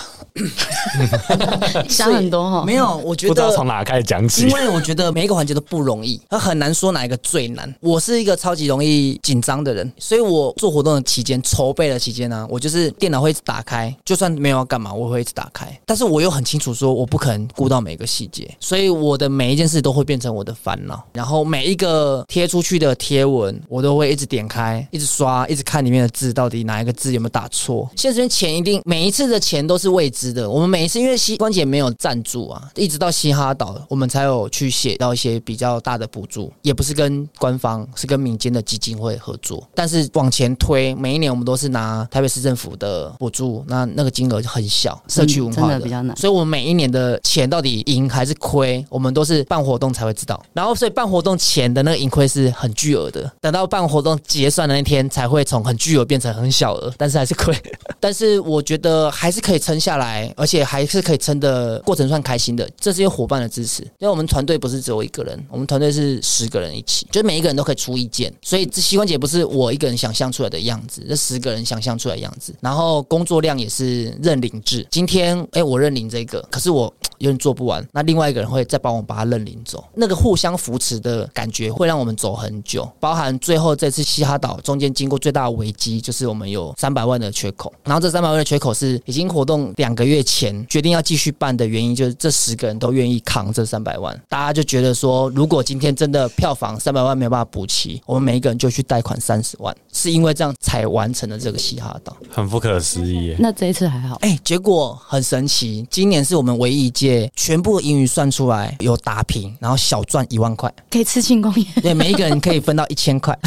[1.88, 7.72] 想很多哈，没有，我觉得不知道从哪开始讲起，因为我觉得每一个环节都不容易，他很难说哪一个最难。
[7.80, 15.66] 我是一个超级容易紧张的人，所以我做活动的期间、筹备的期间呢，我就是电脑会一直打开，就算没有要干嘛，我会一直打开。
[15.84, 21.02] 但是我又很清楚说，我不可能顾到每个细节，所以我的每一件事都会变成我的烦恼。
[21.12, 27.88] 然后每一个贴出去的贴文，我都会一直点开、一直刷、一直看里面的字，到底哪一个字有没有打错。
[27.96, 30.48] 现实钱一定每一次的钱都是未知的。
[30.48, 39.66] 我们每一次因为膝关节没有赞助啊，一直到嘻哈岛，我们才有去写到一些比较大的补助，也不是跟官方，是跟民间的基金会合作。
[39.74, 46.16] 但是往前推，每一年我们都是拿台北市政府的补助，那那个金额就很小，社区文化的比较难。
[46.16, 50.40] 所以，我们每一年的钱到底赢还是亏，我们都是办活动才会知道。
[50.52, 57.54] 然后，所以办活动前的那个盈亏是很巨额的，等到办活动结算的那天，才会从很巨额变成很小额，但是还是亏。
[57.98, 62.68] 但是我觉得还是可以撑下来，而且还是可以撑的呃过程算开心的。
[62.78, 68.32] 这是有伙伴的支持，因为我们团队不是只有一个人，我们团队是十个人一起，就每一个人都可以出意见。
[68.42, 72.54] 所以这膝关节不是我一个人想象出来的样子，这十个人想象出来的样子。
[72.60, 79.84] 然后工作量也是认领制，今天哎我认领这个，可是我有点做不完，那另外一个人会再帮我把它认领走。
[79.94, 82.88] 那个互相扶持的感觉会让我们走很久。
[83.00, 87.72] 包含最后这次嘻哈岛中间经过最大的危机，就是我们有三百万的缺口。
[87.84, 94.18] 然后这三百万的缺口是已经活动两个月前决定要继续办的原因，就是这十个人都愿意扛这三百万。
[94.28, 103.36] 大家就觉得说，如果今天真的票房三百万没有办法补齐，我们每一个人就去贷款三十万，是因为这样才完成了这个嘻哈岛，很不可思议。
[103.38, 113.36] 那这一次还好，哎，结果很神奇，今年是我们唯一一届全部盈余算出来有打平，然后小赚一万块，可以吃庆功宴，对，每一个人可以分到一千块。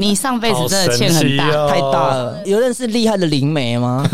[0.00, 2.42] 你上辈子真的欠很大，太大了。
[2.46, 4.02] 有认识厉害的灵媒吗？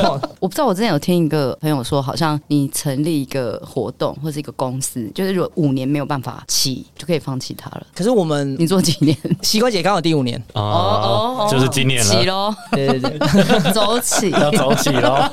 [0.40, 7.86] 我不知道，我之前有听一个朋友说，好像你成立一个活动或是一个公司，就是如果五年没有办法起，就可以放弃它了。
[7.94, 9.14] 可是我们，你做几年？
[9.42, 12.54] 膝关节刚好第五年哦哦，就是今年起喽。
[12.70, 13.18] 对对对，
[13.74, 15.28] 走起要走起喽。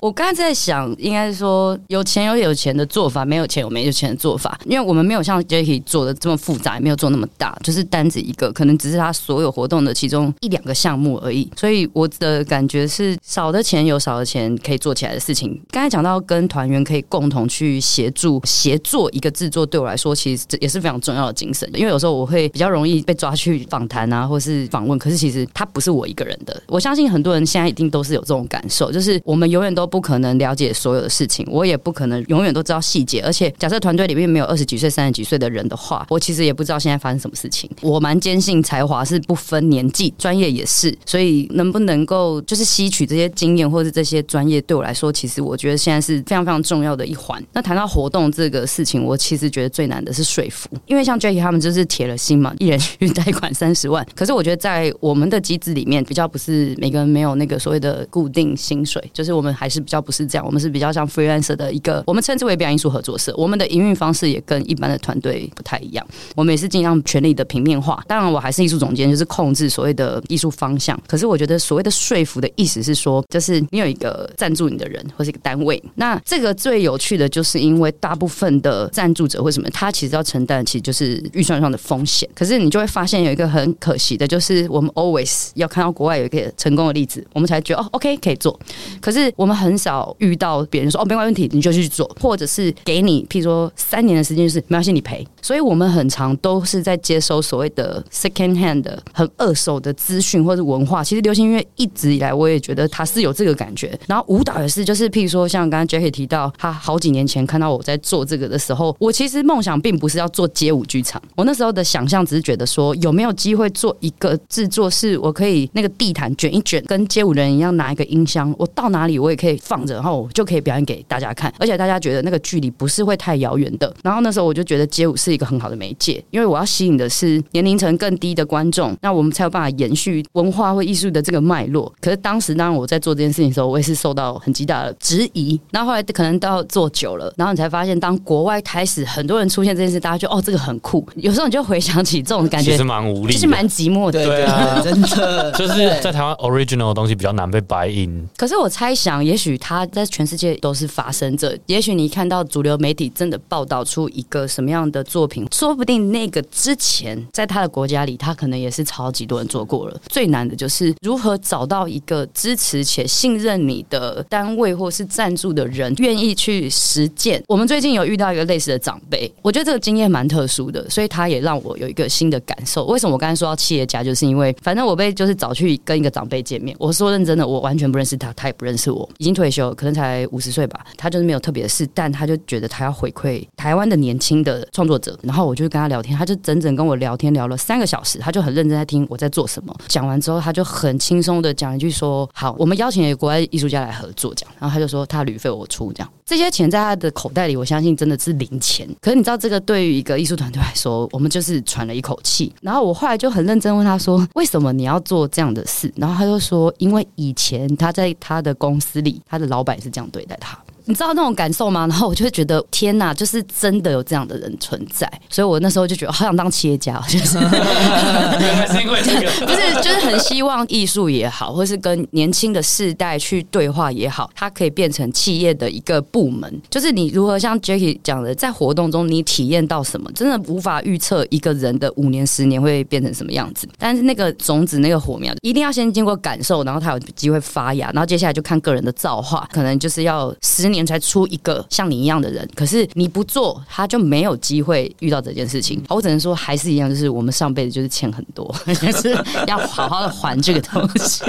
[0.00, 4.58] 我刚才在想，应该是说有钱有有钱的做法，没有钱有没有钱的做法。
[4.64, 8.69] 因为我们没有像 Jacky 做的这么复杂，也没有做那么大，就是单子一个可能。
[8.78, 11.50] 只是他所有活动的其中一两个项目而已。
[11.56, 15.60] 所以我的感觉是，少的钱有少的钱可以做起来的事情。
[15.70, 21.68] 刚才讲到跟团员可以共同去协助协作一个制作，对我来说其实这也是非常重要的精神。
[21.74, 26.62] 因为有时候我会比较容易被抓去访谈啊，或是访问，可是其实他不是我一个人的。
[26.66, 33.20] 我相信很多人现在一定都是有这种感受，就是我们永远都不可能了解所有的事情，我也不可能永远都知道细节。
[33.22, 37.70] 而且假设团队里面没有二十几岁、三十几岁的人的话，我其实也不知道现在发生什么事情。
[37.82, 40.96] 我蛮坚信才华是不分年纪，专业也是。
[41.04, 47.42] 所以能不能够就是吸取这些经验或者这些专业，对我来说，其实我觉得现在是非常非常重要的一环。
[47.52, 54.06] 那谈到活动这个事情，我其实觉得最难的是说服，因为像 Jackie 他们就是铁了心嘛，一人去贷款三十万。
[54.16, 63.34] 可是我觉得在我们的机制里面，比较不是每个人没有那个所谓的固定薪水，就是我们还是比较不是这样，我们是比较像 freelancer 的一个，我们称之为表演艺术合作社。
[63.36, 68.02] 我们的营运方式也跟一般的团队不太一样，我们也是尽量全力的平面化。
[68.06, 71.00] 当然，我还是艺术总监，就是控制所谓的艺术方向。
[71.06, 75.82] 可是我觉得所谓的说服的意思是说，就是你有一个赞助你的人或是一个单位。
[75.96, 82.28] 那这个最有趣的就是因为大部分的赞助者为什么他其实要承担，其实就是预算上的风险。
[82.34, 88.58] 可是你就会发现有一个很可惜的，就是我们 always 要看到国外有一个成功的例子，我们才觉得哦，OK 可以做。
[89.00, 95.26] 可是我们很少遇到别人说哦，没问题，你就去做，或者是给你，譬如说三年的时间，就是没关系，你赔。
[95.42, 101.02] 所以我们很长都是在接收所谓的 second hand 的很二手的资讯或者文化。
[101.02, 103.98] 其实流行音乐一直以来，我也觉得它是有这个感觉。
[104.06, 111.20] 然后舞蹈也是，就是譬如说像刚刚 Jackie 提到，他好几年前看到我在做这个的时候，我其实梦想并不是要做街舞剧场。
[111.36, 123.92] 我那时候的想象只是觉得说，有没有机会做一个制作，是我可以那个地毯卷一卷，跟街舞人一样拿一个音箱，我到哪里我也可以放着，然后我就可以表演给大家看，而且大家觉得那个距离不是会太遥远的。
[124.02, 131.92] 然后那时候我就觉得街舞是一个很好的媒介，因为我要吸引的是年龄层更低的观众，那我们才有办法延续文化或艺术的这个脉络。
[132.00, 135.60] 可是当时当然我在做这件事情的时候，我也是受到很极大的质疑。
[135.72, 141.04] 那后后来可能到做久了，然后你才发现，当国外开始很多人出现这件事，大家就哦这个很酷。
[141.16, 144.24] 有时候你就回想起这种感觉，其实蛮无力，就是蛮寂寞的。
[144.24, 148.24] 对啊真的就是在台湾 original 的东西比较难被白印。
[148.36, 151.58] 可是我猜想，也许它在全世界都是发生着。
[151.66, 160.00] 也许你看到主流媒体真的报道出一个什么样的作品，说不定那个之前在他的国家里，他可能也是超级多人做过了。
[160.08, 167.42] 最难的就是如何找到一个支持且信任你的单位或是赞助的人，愿意去实践。
[167.46, 172.84] 我们最近有遇到一个类似的长辈，我觉得这个经验蛮特殊的，所以他也让我有一个新的感受。
[172.86, 176.76] 为什么我刚才说到企业家，就是因为反正我被就是找去跟一个长辈见面。
[176.78, 180.84] 我说认真的，我完全不认识他，他也不认识我，已经退休，可能才五十岁吧。
[180.96, 185.18] 他就是没有特别的事，但他就觉得他要回馈台湾的年轻的创作者。
[185.22, 189.74] 然后我就跟他聊天，他就整整跟我聊天聊了三个小时，他就很认真在听我在做什么。
[189.88, 198.88] 讲完之后，他就很轻松的讲一句说：“好，我们邀请一个国外艺术家来合作。”这样，然后他就说他旅费我出，这样这些钱在他的口袋里，我相信真的是零钱。
[199.00, 202.54] 可是你知道，这个对于一个艺术团队来说，我们就是喘了一口气。
[202.60, 210.58] 然后我后来就很认真问他说：“为什么你要做这样的事？”然后他就说：“因为以前他在他的公司里，他的老板是这样对待他。”
[210.90, 211.86] 你知道那种感受吗？
[211.86, 226.60] 然后我就会觉得天哪，就是真的有这样的人存在，所以我那时候就觉得好想当企业家， 就是是因为这个，不是 就是很希望艺术也好，或是跟年轻的世代去对话也好，它可以变成企业的一个部门。
[226.68, 233.68] 就是你如何像 Jackie 讲的，在活动中你体验到什么，真的无法预测一个人的五年、十年会变成什么样子。
[233.78, 242.48] 但是那个种子、那个火苗，一定要先经过感受，然后它有机会发芽，然后接下来就看个人的造化，可能就是要十年才出一个像你一样的人。
[242.54, 245.82] 可是你不做，他就没有机会遇到这件事情。
[245.88, 249.16] 我只能说，还是一样，就是我们上辈子就是欠很多， 就是
[249.46, 251.24] 要好好的还这个东西。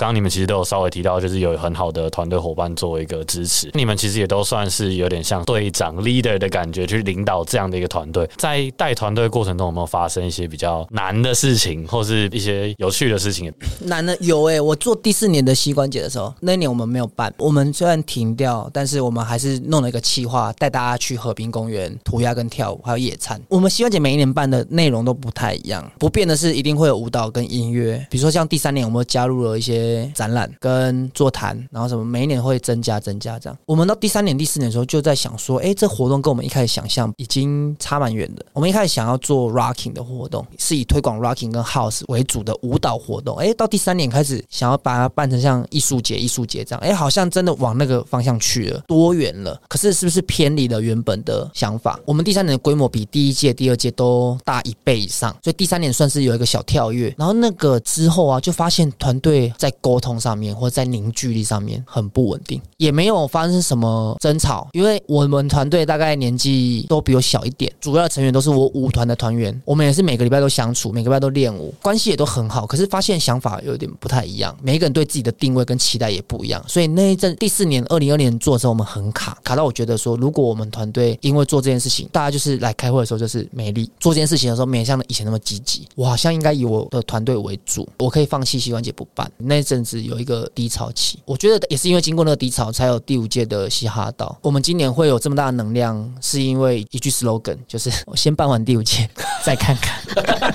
[0.00, 8.26] 刚你们其实都有稍微提到，就是有很好的团队伙伴作为一个支持，你们其实也都算是有点像队长 leader 的感觉，去领导这样的一个团队。
[8.38, 13.52] 在带团队过程中，有没有发生一些比较难的事情，或是一些有趣的事情？
[13.80, 23.38] 难的有哎、我做第四年的膝关节的时候，那一年我们没有办，我们虽然停掉，但是我们还是弄了一个企划，带大家去河滨公园涂鸦跟跳舞，还有野餐。
[23.48, 28.02] 我们膝关节每一年办的内容都不太一样，不变的是一定会有舞蹈跟音乐。
[28.10, 33.58] 比如说像第三年，我们加入了一些展览跟座谈，然后什么每一年会增加增加这样。
[33.66, 38.44] 我们到第三年、第四年的时候就在想说，哎，这活动跟我们一开始想象已经差蛮远的。
[38.52, 43.36] 我们一开始想要做 rocking 的活动，是以推广 rocking 跟 house 为主的舞蹈活动。
[43.36, 49.60] 哎，到第三年开始想要把它办成像艺术节、艺术节这样，哎，好像真的往那个方向去了，多元了。
[49.68, 51.98] 可是是不是偏离了原本的想法？
[52.04, 57.14] 我们第三年的规模比第一届、第二届都大一倍以上，所以第三年算是有一个小跳跃。
[57.16, 72.66] 然后那个之后啊，就发现团队在沟通上面或者在凝聚力上面很不稳定，也没有发生什么争吵，因为我们团队大概年纪都比我小一点，主要的成员都是我舞团的团员，我们也是每个礼拜都相处，每个礼拜都练舞，关系也都很好。
[72.66, 89.30] 可是发现想法有点不太一样，每一个人对自己的定位跟期待也不一样，所以那一阵第四年二零二年做的时候，我们很卡，卡到我觉得说，如果我们团队因为做这件事情，大家就是来开会的时候就是没力，做这件事情的时候没像以前那么积极，我好像应该以我的团队为主，我可以放弃膝关节不办。
[89.38, 94.36] 那阵子有一个低潮期，我觉得也是因为经过那个低潮，才有第五届的嘻哈岛。
[94.42, 99.08] 我们今年会有这么大的能量，是因为一句 slogan，就是我先办完第五届
[99.44, 100.02] 再看看，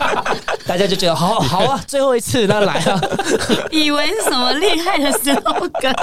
[0.68, 3.02] 大家就觉得好好啊，最后一次那来啊，
[3.72, 5.96] 以为是什么厉害的 slogan，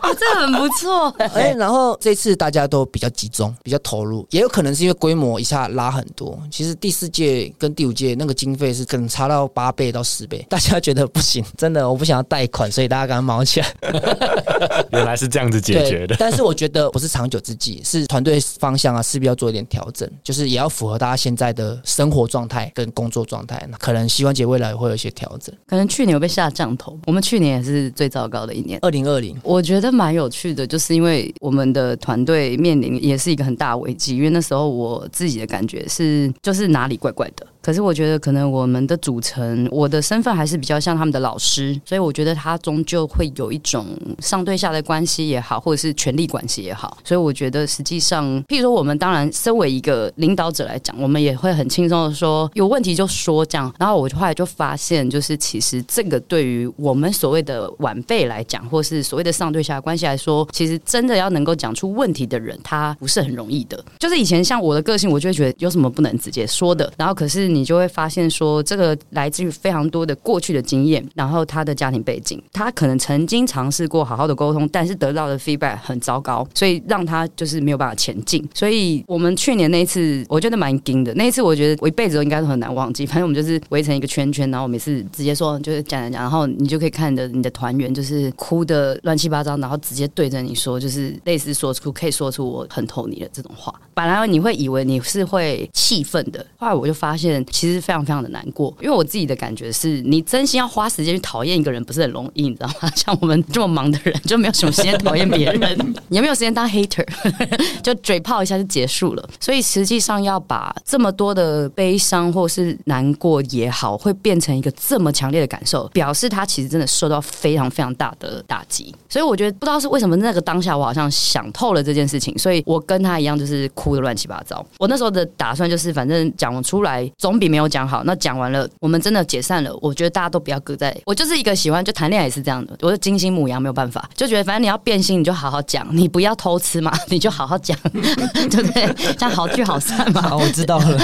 [0.00, 1.10] 哦，这很不错。
[1.18, 6.38] 哎，然后这次大家都比较集中，比较投入，也有可能是因为规模一下拉很多。
[6.50, 13.66] 其实第四届跟第五届那个经费是可能差到八倍到十倍，大家觉得不行，真的我不想要贷款，所以大家赶快忙起来。
[14.92, 16.14] 原来是这样子解决的。
[16.18, 23.56] 但是我觉得不是长久之计，是团队方向啊，势必要做一点调整，就是也要符合大家现在的生活状态跟工作状态。
[23.78, 25.54] 可能膝关节未来会有一些调整。
[25.66, 29.36] 可能去年有被下降头，我们去年也是最糟糕的一年，二零二零。
[29.42, 37.46] 我觉得蛮有趣的，就是因为我们的团队面临也是一个很大危机，因为那时候我自己的感觉是，就是哪里怪怪的。
[37.66, 43.84] 可是我觉得，可能我们的组成，我的身份还是比较像他们的老师，所以我觉得他终究会有一种
[44.20, 46.96] 上对下的关系也好，或者是权力关系也好。
[47.02, 53.74] 所以我觉得，实际上，譬如说，我们当然身为一个领导者来讲，我们也会很轻松的说，有问题就说这样。
[53.80, 63.84] 然后我后来就发现，就是其实这个对于我们所谓的晚辈来讲，或是所谓的上对下的关系来说，其实真的要能够讲出问题的人，他不是很容易的。
[63.98, 66.92] 就是以前像我的个性，我就会觉得有什么不能直接说的。
[66.96, 67.55] 然后可是。
[67.56, 78.46] 你就会发现说，这个来自于非常多的过去的经验，然后他的家庭背景，他可能曾经尝试过好好的沟通，但是得到的 feedback 很糟糕，所以让他就是没有办法前进。
[78.52, 81.14] 所以我们去年那一次，我觉得蛮惊的。
[81.14, 83.06] 那一次我觉得我一辈子都应该都很难忘记。
[83.06, 93.74] 反正我们就是围成一个圈圈，然后我每次直接说，就是讲讲讲，然后你就可以看着你的团员就是哭的乱七八糟，然后直接对着你说，就是类似说出可以说出我很投你的这种话。
[93.94, 97.45] 本来你会以为你是会气愤的，后来我就发现。
[97.50, 102.90] 其实非常非常的难过，因为我自己的感觉是，你真心要花时间去讨厌一个人，不是很容易，你知道吗？
[102.96, 107.06] 像我们这么忙的人，就没有什么时间讨厌别人， 也没有时间当 hater，
[107.82, 109.28] 就嘴炮一下就结束了。
[109.40, 118.94] 所以实际上要把这么多的悲伤或是难过也好，会变成一个这么强烈的感受，表示他其实真的受到非常非常大的打击。
[119.08, 124.64] 所以我觉得不知道是为什么那个当下，我好像想透了这件事情，所以我跟他一样，就是哭的乱七八糟。
[124.78, 127.36] 我那时候的打算就是，反正讲出来总。
[127.36, 129.70] 比没有讲好，那讲完了，我们真的解散了。
[129.82, 130.96] 我觉得大家都不要搁在。
[131.04, 138.90] 我就是一个喜欢就谈恋爱也是这样的，我是金星母羊，没有办法，就觉得反正你要变心，你就好好讲，你不要偷吃嘛， 你就好好讲，对不对？
[139.18, 140.22] 这样好聚好散嘛。
[140.26, 140.98] 好我知道了。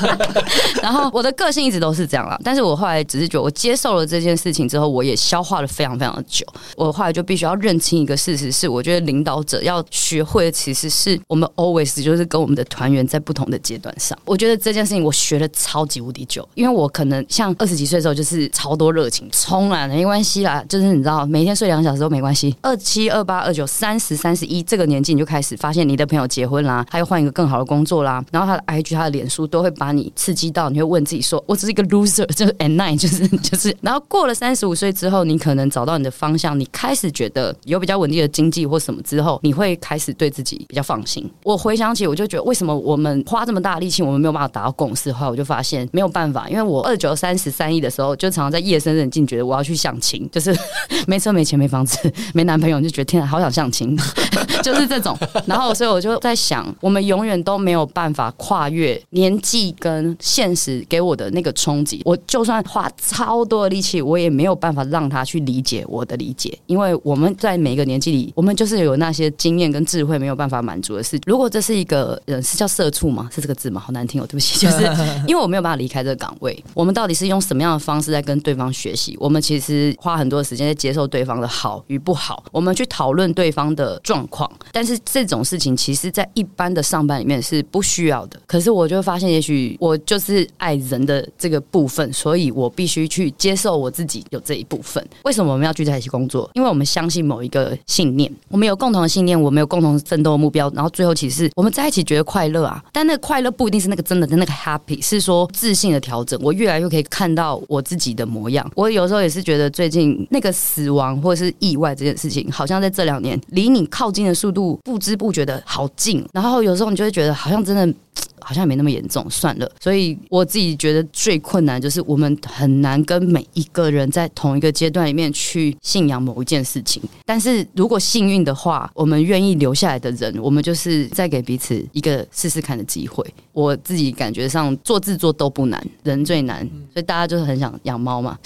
[0.82, 6.46] 然后我的个性一直都是这样了，但是我后来只是觉得，我接受了这件事情之后，我也消化了非常非常的久。
[6.74, 14.18] 我后来就必须要认清一个事实，是我觉得领导者要学会的，其实是我们 always 就是跟我们的团员在不同的阶段上。
[14.24, 15.50] 我觉得这件事情我学了。
[15.52, 22.54] 超级无敌久，因为我可能像二十几岁的时候就是超多热情冲了，没关系啦，就是你知道每天睡两小时都没关系。
[22.62, 41.28] 二七、二八、二九、三十、三十一这个年纪你就开始发现你的朋友结婚啦，他又换一个更好的工作啦，然后他的 IG、他的脸书都会把你刺激到，你会问自己说：“我只是一个 loser，就是 and nine，就是就是。”然后过了三十五岁之后，你可能找到你的方向，你开始觉得有比较稳定的经济或什么之后，你会开始对自己比较放心。
[41.42, 45.88] 我回想起，我就觉得为什么我们花这么大力气，我们没有办法达到共识后，我就发现。
[45.92, 50.56] 没有办法，因为我二九三十三亿的时候，就常常在夜深人静，觉得我要去相亲，就是
[51.06, 51.98] 没车没钱没房子
[52.34, 53.96] 没男朋友，就觉得天啊，好想相亲，
[54.62, 55.16] 就是这种。
[55.46, 62.02] 然后，所以我就在想，我们永远都没有办法跨越年纪跟现实给我的那个冲击。
[62.04, 71.18] 我就算花超多的力气，我也没有办法让他去理解我的理解，因为我们在每一个年纪里，我们就是有那些经验跟智慧没有办法满足的事。
[71.26, 73.28] 如果这是一个人是叫社畜吗？
[73.34, 73.80] 是这个字吗？
[73.80, 74.84] 好难听哦，对不起，就是
[75.26, 76.64] 因为我没有办法离开这个岗位。
[76.74, 79.16] 我们到底是用什么样的方式在跟对方学习？
[79.20, 84.50] 我们其实花很多时间在接受对方的好与不好，我们去讨论对方的状况。
[84.72, 88.40] 但是这种事情，其实在一般的上班里面是不需要的。
[88.46, 95.04] 可是我就发现，也许我就是爱人的这个部分，所以我必须去接受我自己有这一部分。
[95.24, 96.50] 为什么我们要聚在一起工作？
[96.54, 102.82] 因为我们相信某一个信念，我们有共同的信念，我们有共同奋斗的目标，然后最后其实我们在一起觉得快乐啊。
[102.92, 106.38] 但那个快乐不一定是那个真的的那个 happy，是说自信的调整。
[106.42, 108.70] 我越来越可以看到我自己的模样。
[108.76, 116.24] 我有时候也是觉得，最近那个死亡或者是意外这件事情，好像在这两年离你靠近的速度不知不觉的好近。
[116.32, 117.94] 然后有时候你就会觉得，好像真的。
[118.40, 119.70] 好像没那么严重，算了。
[119.80, 127.02] 所以我自己觉得最困难就是我们很难跟每一个人在同一个阶段里面去信仰某一件事情。
[127.24, 133.24] 但是如果幸运的话，我们愿意留下来的人，我们就是再给彼此一个试试看的机会。
[133.52, 136.60] 我自己感觉上做制作都不难，人最难，
[136.92, 138.38] 所以大家就是很想养猫嘛。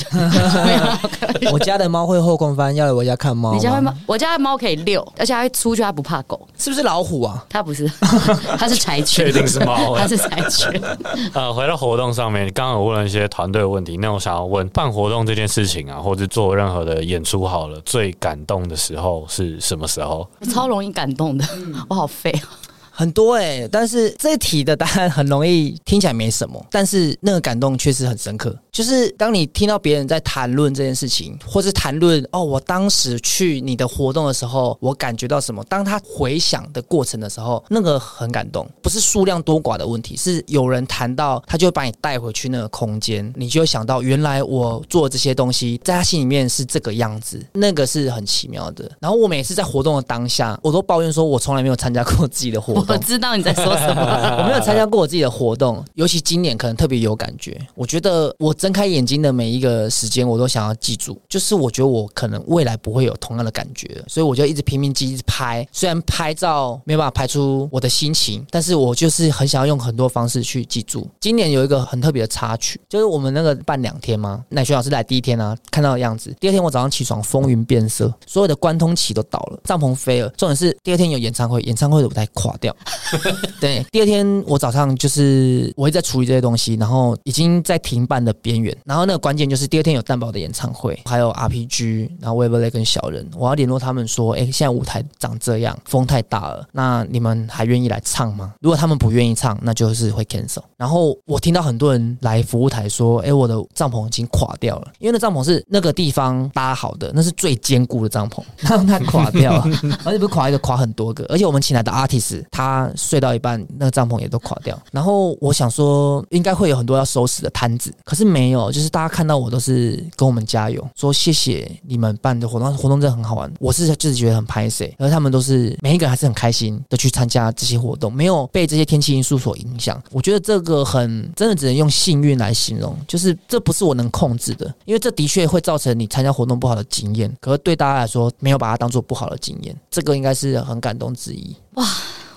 [1.52, 3.54] 我家的猫会后空翻，要来我家看猫。
[3.54, 3.94] 你家会吗？
[4.06, 6.48] 我家的猫可以遛，而且它会出去，它不怕狗。
[6.58, 7.44] 是不是老虎啊？
[7.48, 7.86] 它不是，
[8.58, 9.26] 它是柴犬。
[9.26, 9.83] 确定是猫？
[9.96, 10.80] 它是柴犬。
[11.34, 20.28] 呃，回到活动上面，刚刚我问了一些团队的问题，那我想要问办活动这件事情啊，或者做任何的演出好了，最感动的时候是什么时候？
[20.52, 21.44] 超容易感动的，
[21.88, 22.48] 我好废啊。
[22.96, 28.56] 很多哎，但是这一题的答案很容易听起来没什么，但是那个感动确实很深刻。
[28.74, 35.62] 就是当你听到别人在谈论这件事情，或是谈论哦，我当时去你的活动的时候，我感觉到什么？
[35.68, 48.90] 当他回想的过程的时候，那个很感动，不是数量多寡的问题，是有人谈到，他就会把你带回去那个空间，你就会想到原来我做这些东西，在他心里面是这个样子，那个是很奇妙的。
[48.98, 52.86] 然后我每次在活动的当下，我都抱怨说，我从来没有参加过自己的活动。
[52.90, 54.02] 我知道你在说什么。
[54.40, 57.56] 我没有参加过我自己的活动，尤其今年可能特别有感觉。
[57.76, 61.20] 我觉得我睁开眼睛的每一个时间，我都想要记住。
[61.28, 65.68] 就是我觉得我可能未来不会有同样的感觉，所以我就一直拼命记，一直拍。
[65.70, 71.06] 虽然拍照没有办法拍出我的心情，但是我就是很想要用很多方式去记住。
[71.20, 74.42] 今年有一个很特别的插曲，就是我们那个办两天吗？
[74.48, 76.34] 乃轩老师来第一天啊，看到的样子。
[76.40, 80.28] 第二天我早上起床，风云变色，所有的关通旗都倒了，帐篷飞了。
[80.38, 82.74] 重点是第二天有演唱会，演唱会的舞台垮掉。
[83.60, 88.76] 对，第二天我早上就是我会在处理这些东西，然后已经在停办的边缘。
[88.84, 98.54] 然后那个关键就是第二天有蛋堡的演唱会，还有 RPG，然后 w e v e r l y 跟小人，我要联络他们说，哎，现在舞台长这样，风太大了，那你们还愿意来唱吗？
[98.60, 100.62] 如果他们不愿意唱，那就是会 cancel。
[100.76, 109.64] 然后我听到很多人来服务台说，哎，我的帐篷已经垮掉了，因为那帐篷是那个地方搭好的，那是最坚固的帐篷， 让它垮掉了，
[110.04, 112.90] 而且不是垮一个，垮很多个，而且我们请来的 artist 他。
[112.96, 114.78] 睡到一半，那个帐篷也都垮掉。
[114.90, 118.70] 然后我想说，应该会有很多要收拾的摊子，可是没没有。
[118.70, 123.50] 就是大家看到我都是跟我们加油，说谢谢你们办的活动，活动真的很好玩。
[123.58, 130.02] 我是就是觉得很拍谁而他们都是每一个人还是很开心的去参加这些活动，没有被这些天气因素所影响。
[130.10, 137.34] 我觉得这个很真的只能用幸运来形容，就是这不是我能控制的，因为这的确会造成你参加活动不好的经验。
[137.40, 141.56] 可是对大家来说，没有把它当做不好的经验，这个应该是很感动之一。
[141.74, 141.84] 哇。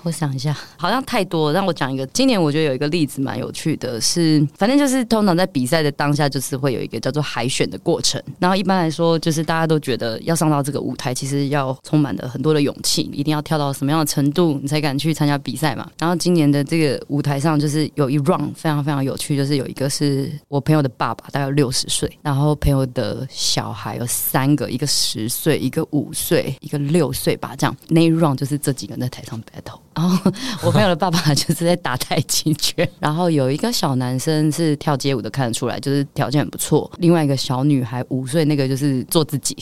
[0.08, 1.52] 我想一下，好像太多了。
[1.52, 8.20] 让我讲一个，今年我觉得有一个例子蛮有趣的，是反正就是通常在比赛的当下，就是会有一个叫做海选的过程。
[8.38, 15.86] 然后一般来说，就是大家都觉得要上到这个舞台，其实要充满了很多的勇气，一定要跳到什么样的程度，你才敢去参加比赛嘛。
[15.98, 29.78] 然后今年的这个舞台上，就是有一 round 非常非常有趣，就是有一个是我朋友的爸爸，大概六十岁，然后朋友的小孩有三个，一个十岁，一个五岁，一个六岁吧，这样那一 round 就是这几个人在台上 battle。
[29.98, 30.32] 然 后
[30.62, 36.88] 我朋友的爸爸就是在打太极拳，然后有一个小男生是跳街舞的，看得出来就是条件很不错。
[36.98, 39.56] 另外一个小女孩五岁，那个就是做自己。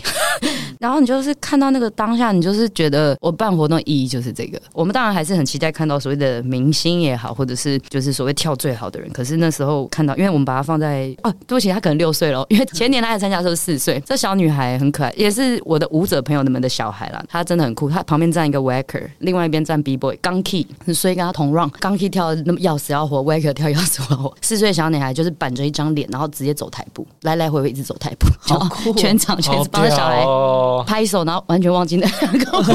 [0.79, 4.61] 然后你就是看到那个当下，你就是觉得我办活动意义就是这个。
[4.73, 9.11] 我们当然还是很期待看到所谓的明星也好，或者是就是所谓跳最好的人。
[9.13, 14.03] 可是那时候看到，因为我们把它放在哦，对不起，他可能六岁了，因为前年他来参加的时候四岁。
[14.07, 17.25] 这小女孩很可爱，也是我的舞者朋友们的小孩啦。
[17.29, 20.17] 她真的很酷，她旁边站一个 waker，另外一边站 b boy。
[20.23, 24.35] 钢 key，所以跟她同 run，刚 key 跳那么要死要活，waker 跳 要死要活。
[24.41, 30.23] 四岁小女孩就是板着一张脸，然后直接走台步，来来回回一直走台步，好酷，全场全是帮着小孩
[30.87, 32.73] 拍手，然后完全忘记那两 个。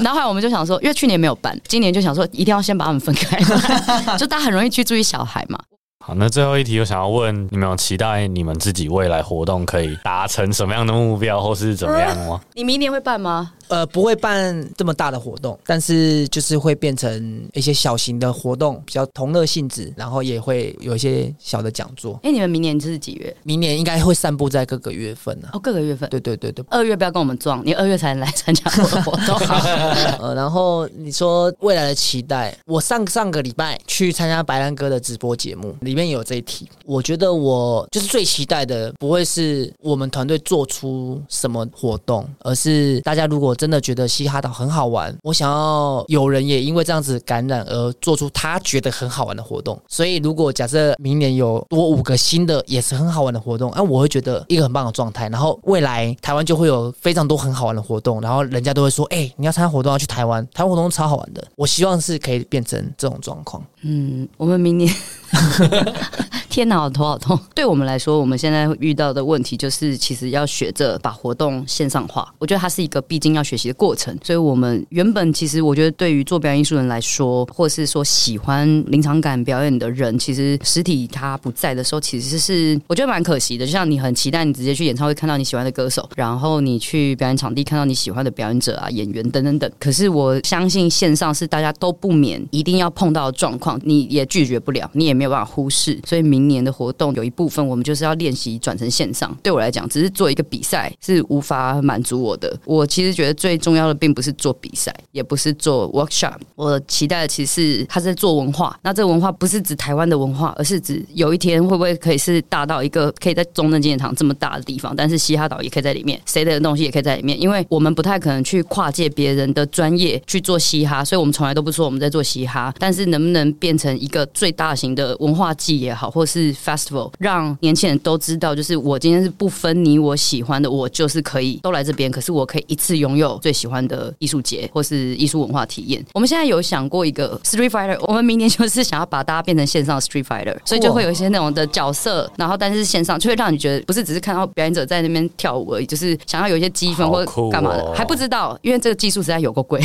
[0.00, 3.38] 然后后来我们就想说，因为去年没有办，今年就想说一定要先把他们分开，
[4.16, 5.58] 就大家很容易去注意小孩嘛。
[6.04, 12.40] 好，那最后一题，我想要问你们，有期待你们自己未来活动可以达成什么样的目标，或是怎么样吗？
[12.54, 13.52] 你明年会办吗？
[13.68, 22.18] 呃，不会办这么大的活动，但是就是会变成一些小型的活动，比较同乐性质，然后也会有一些小的讲座。
[22.22, 23.34] 哎，你们明年这是几月？
[23.42, 25.48] 明年应该会散布在各个月份呢。
[25.52, 26.08] 哦，各个月份。
[26.10, 29.38] 对对对对，二月不要跟我们撞，你二月才能来参加我的活动。
[30.20, 36.68] 呃，然后你说未来的期待，我上上个礼拜去参加白兰哥的直播节目，里面有这一题。
[36.84, 49.78] 我觉得我就是最期待的，不会是我们团队做出什么活动，而是大家如果真的觉得嘻哈岛很好玩，我想要有人也因为这样子感染而做出他觉得很好玩的活动。
[49.88, 55.28] 所以如果假设明年有多五个新的也是很好玩的活动，那，我会觉得一个很棒的状态。
[55.28, 61.44] 然后未来台湾就会有非常多很好玩的活动，然后人家都会说，哎，你要参加活动要去台湾，台湾活动超好玩的。
[61.56, 63.60] 我希望是可以变成这种状况。
[63.82, 64.92] 嗯，我们明年。
[66.48, 67.38] 天哪，头好痛！
[67.54, 72.26] 对我们来说，我们现在遇到的问题就是，其实要学着把活动线上化。
[72.38, 74.16] 我觉得它是一个必经要学习的过程。
[74.24, 83.64] 所以，我们原本其实，我觉得对于做表演艺术人来说，或是说喜欢临场感表演的人，其实实体他不在的时候，其实是我觉得蛮可惜的。
[83.64, 89.70] 就像你很期待你直接去演唱会看到你喜欢的歌手，然后你去表演场地看到你喜欢的表演者啊、演员等等等。
[89.78, 95.98] 可是我相信线上是大家都不免一定要碰到的状况，你也拒绝不了，你也没有办法忽视。
[96.06, 99.36] 所以明年的活动有一部分，我们就是要练习转成线上。
[99.42, 102.56] 对我来讲，只是做一个比赛是无法满足我的。
[102.64, 106.36] 我其实觉得最重要的，并不是做比赛，也不是做 workshop。
[106.54, 108.78] 我期待的其实他在做文化。
[108.82, 117.40] 那这文化不是指台湾的文化，而是指有一天会不会可以是大到一个可以在中正纪念堂这么大的地方，但是嘻哈岛也可以在里面，谁的东西也可以在里面。
[117.40, 122.74] 因为我们不太可能去跨界别人的专业去做嘻哈，所以我们从来都不说我们在做嘻哈。
[122.78, 132.10] 但是能不能变成一个最大型的文化季也好，或是 festival，让年轻人都知道，就是我今天是不分你我喜欢的，我就是可以都来这边。
[132.10, 136.04] 可是我可以一次拥有最喜欢的艺术节或是艺术文化体验。
[136.14, 149.80] 我们现在有想过一个 Street Fighter，我们明年就是想要把大家变成线上 Street Fighter，所以就会有一些那种的角色，然后但是线上就会让你觉得不是只是看到表演者在那边跳舞而已，就是想要有一些积分或者干嘛的，还不知道，因为这个技术实在有够贵。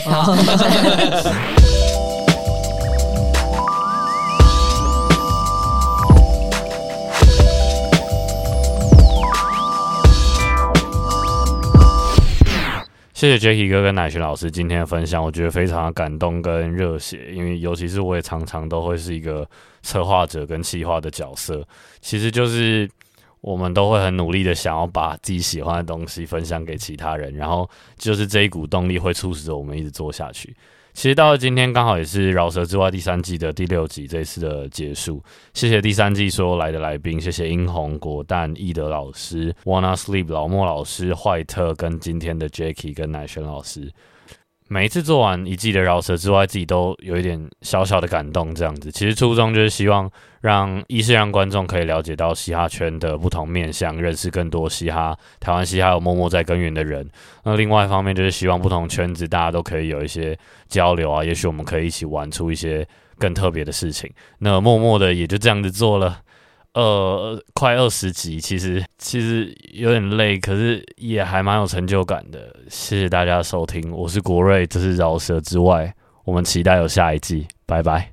[13.23, 19.49] 谢谢 Jacky 哥跟乃群老师今天的分享，我觉得非常的感动跟热血，因为尤其是我也常常都会是一个
[19.81, 21.65] 策划者跟企划的角色，
[22.01, 22.85] 其实就是
[23.39, 27.65] 我们都会很努力的想要把自己喜欢的东西分享给其他人，然后
[27.97, 30.53] 就是这一股动力会促使着我们一直做下去。
[30.93, 35.21] 其实到了今天，刚好也是《饶舌之外》第三季的第六集这次的结束。
[35.53, 43.91] 谢谢第三季所有来的来宾，谢谢英红、果蛋、易德老师、Wanna Sleep、老莫老师、坏特跟今天的 Jacky 跟乃轩老师。
[44.73, 48.55] 每一次做完一季的饶舌之外，自己都有一点小小的感动。
[48.55, 50.09] 这样子，其实初衷就是希望
[50.41, 57.07] 让一是让观众可以了解到嘻哈圈的不同面向，认识更多嘻哈台湾嘻哈有默默在耕耘的人。
[57.43, 60.35] 那另外一方面就是希望不同圈子大家都可以有一些
[60.67, 62.83] 交流啊，也许我们可以一起玩出一些
[63.19, 64.11] 更特别的事情。
[64.39, 66.19] 那默默的也就这样子做了。
[66.73, 72.55] 呃，快二十集，其实其实有点累，可是也还蛮有成就感的。
[72.69, 75.93] 谢谢大家收听，我是国瑞，这是饶舌之外，
[76.25, 78.12] 我们期待有下一季，拜拜。